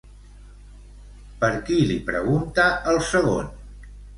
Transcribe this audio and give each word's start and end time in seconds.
Per 1.45 1.51
qui 1.67 1.77
li 1.91 1.99
pregunta 2.09 2.67
el 2.95 3.01
segon? 3.15 3.57